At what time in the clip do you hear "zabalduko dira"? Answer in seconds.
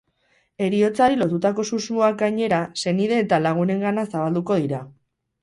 4.09-4.83